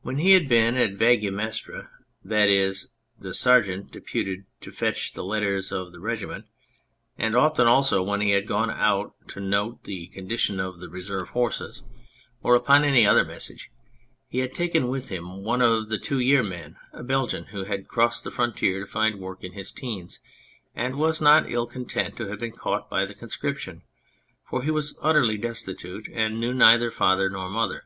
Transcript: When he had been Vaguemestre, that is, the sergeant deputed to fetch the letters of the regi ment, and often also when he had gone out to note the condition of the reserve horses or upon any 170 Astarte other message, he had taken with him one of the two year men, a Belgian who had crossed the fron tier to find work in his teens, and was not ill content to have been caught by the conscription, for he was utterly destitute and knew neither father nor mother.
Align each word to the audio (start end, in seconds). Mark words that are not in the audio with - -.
When 0.00 0.18
he 0.18 0.32
had 0.32 0.48
been 0.48 0.74
Vaguemestre, 0.96 1.88
that 2.24 2.48
is, 2.48 2.88
the 3.16 3.32
sergeant 3.32 3.92
deputed 3.92 4.44
to 4.60 4.72
fetch 4.72 5.12
the 5.12 5.22
letters 5.22 5.70
of 5.70 5.92
the 5.92 6.00
regi 6.00 6.26
ment, 6.26 6.46
and 7.16 7.36
often 7.36 7.68
also 7.68 8.02
when 8.02 8.20
he 8.20 8.32
had 8.32 8.48
gone 8.48 8.70
out 8.70 9.14
to 9.28 9.38
note 9.38 9.84
the 9.84 10.08
condition 10.08 10.58
of 10.58 10.80
the 10.80 10.88
reserve 10.88 11.28
horses 11.28 11.84
or 12.42 12.56
upon 12.56 12.82
any 12.82 13.06
170 13.06 13.06
Astarte 13.06 13.10
other 13.20 13.32
message, 13.32 13.70
he 14.26 14.38
had 14.40 14.52
taken 14.52 14.88
with 14.88 15.10
him 15.10 15.44
one 15.44 15.62
of 15.62 15.90
the 15.90 15.96
two 15.98 16.18
year 16.18 16.42
men, 16.42 16.74
a 16.92 17.04
Belgian 17.04 17.44
who 17.52 17.62
had 17.62 17.86
crossed 17.86 18.24
the 18.24 18.32
fron 18.32 18.50
tier 18.50 18.80
to 18.80 18.90
find 18.90 19.20
work 19.20 19.44
in 19.44 19.52
his 19.52 19.70
teens, 19.70 20.18
and 20.74 20.96
was 20.96 21.20
not 21.20 21.48
ill 21.48 21.66
content 21.68 22.16
to 22.16 22.26
have 22.26 22.40
been 22.40 22.50
caught 22.50 22.90
by 22.90 23.04
the 23.04 23.14
conscription, 23.14 23.82
for 24.44 24.64
he 24.64 24.72
was 24.72 24.98
utterly 25.00 25.38
destitute 25.38 26.08
and 26.12 26.40
knew 26.40 26.52
neither 26.52 26.90
father 26.90 27.30
nor 27.30 27.48
mother. 27.48 27.84